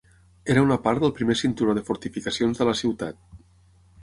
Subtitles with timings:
[0.53, 3.23] Era una part del primer cinturó de fortificacions de la ciutat.